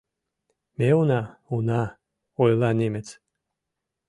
[0.77, 1.21] —Ме уна,
[1.55, 1.81] уна,—
[2.43, 3.07] ойла немец.